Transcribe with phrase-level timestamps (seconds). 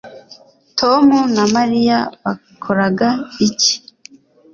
[0.79, 1.05] Tom
[1.35, 3.07] na Mariya bakoraga
[3.47, 3.73] iki